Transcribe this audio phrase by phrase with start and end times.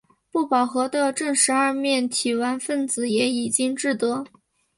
[0.31, 4.25] 不饱和的正十二面体烷分子也已经制得。